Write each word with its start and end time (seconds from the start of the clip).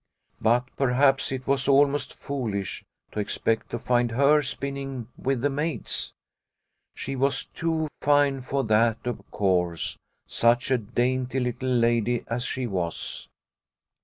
But 0.41 0.69
perhaps 0.77 1.31
it 1.31 1.45
was 1.45 1.67
almost 1.67 2.15
foolish 2.15 2.83
to 3.11 3.19
expect 3.19 3.69
to 3.69 3.77
find 3.77 4.09
her 4.13 4.41
spinning 4.41 5.09
with 5.15 5.41
the 5.41 5.49
maids. 5.51 6.11
She 6.95 7.15
was 7.15 7.45
too 7.45 7.87
fine 8.01 8.41
for 8.41 8.63
that, 8.63 8.97
of 9.05 9.21
course, 9.29 9.99
such 10.25 10.71
a 10.71 10.79
dainty 10.79 11.39
little 11.39 11.69
lady 11.69 12.23
as 12.27 12.43
she 12.45 12.65
was. 12.65 13.29